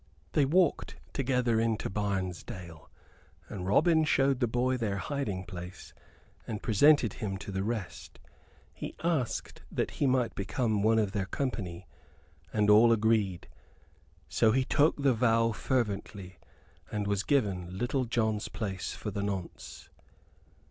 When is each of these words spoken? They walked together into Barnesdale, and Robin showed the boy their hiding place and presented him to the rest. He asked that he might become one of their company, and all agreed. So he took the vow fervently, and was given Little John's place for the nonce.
They 0.31 0.45
walked 0.45 0.95
together 1.13 1.59
into 1.59 1.87
Barnesdale, 1.87 2.89
and 3.49 3.67
Robin 3.67 4.03
showed 4.03 4.39
the 4.39 4.47
boy 4.47 4.75
their 4.75 4.97
hiding 4.97 5.45
place 5.45 5.93
and 6.47 6.63
presented 6.63 7.13
him 7.13 7.37
to 7.37 7.51
the 7.51 7.61
rest. 7.63 8.17
He 8.73 8.95
asked 9.03 9.61
that 9.71 9.91
he 9.91 10.07
might 10.07 10.33
become 10.33 10.81
one 10.81 10.97
of 10.97 11.11
their 11.11 11.27
company, 11.27 11.85
and 12.51 12.67
all 12.67 12.91
agreed. 12.91 13.47
So 14.27 14.51
he 14.51 14.65
took 14.65 14.97
the 14.97 15.13
vow 15.13 15.51
fervently, 15.51 16.39
and 16.91 17.05
was 17.05 17.21
given 17.21 17.77
Little 17.77 18.05
John's 18.05 18.47
place 18.47 18.93
for 18.95 19.11
the 19.11 19.21
nonce. 19.21 19.87